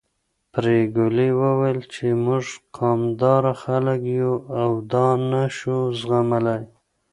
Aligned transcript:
پري 0.51 0.79
ګلې 0.95 1.29
ويل 1.39 1.79
چې 1.93 2.05
موږ 2.25 2.45
قامداره 2.77 3.53
خلک 3.63 3.99
يو 4.19 4.33
او 4.61 4.69
دا 4.93 5.07
نه 5.31 5.43
شو 5.57 5.77
زغملی 5.99 6.61